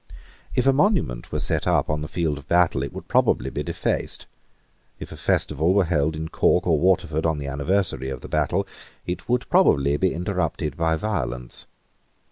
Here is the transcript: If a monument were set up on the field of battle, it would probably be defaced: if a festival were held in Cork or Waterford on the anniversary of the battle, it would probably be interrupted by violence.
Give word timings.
If 0.55 0.65
a 0.65 0.73
monument 0.73 1.31
were 1.31 1.39
set 1.39 1.67
up 1.67 1.87
on 1.87 2.01
the 2.01 2.07
field 2.07 2.39
of 2.39 2.47
battle, 2.47 2.81
it 2.81 2.91
would 2.91 3.07
probably 3.07 3.51
be 3.51 3.61
defaced: 3.61 4.25
if 4.97 5.11
a 5.11 5.15
festival 5.15 5.75
were 5.75 5.83
held 5.85 6.15
in 6.15 6.27
Cork 6.29 6.65
or 6.65 6.79
Waterford 6.79 7.27
on 7.27 7.37
the 7.37 7.45
anniversary 7.45 8.09
of 8.09 8.21
the 8.21 8.27
battle, 8.27 8.65
it 9.05 9.29
would 9.29 9.47
probably 9.51 9.97
be 9.97 10.11
interrupted 10.11 10.75
by 10.75 10.95
violence. 10.95 11.67